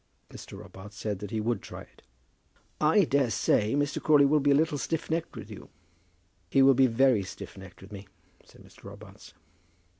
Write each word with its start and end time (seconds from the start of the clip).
Mr. 0.31 0.57
Robarts 0.57 0.97
said 0.97 1.19
that 1.19 1.29
he 1.29 1.39
would 1.39 1.61
try 1.61 1.81
it. 1.81 2.01
"I 2.79 3.03
daresay 3.03 3.75
Mr. 3.75 4.01
Crawley 4.01 4.25
will 4.25 4.39
be 4.39 4.49
a 4.49 4.55
little 4.55 4.79
stiff 4.79 5.11
necked 5.11 5.35
with 5.35 5.51
you." 5.51 5.69
"He 6.49 6.63
will 6.63 6.73
be 6.73 6.87
very 6.87 7.21
stiff 7.21 7.55
necked 7.55 7.83
with 7.83 7.91
me," 7.91 8.07
said 8.43 8.63
Mr. 8.63 8.85
Robarts. 8.85 9.35